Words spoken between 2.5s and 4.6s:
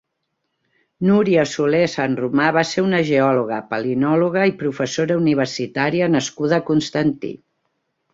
va ser una geòloga, palinòloga i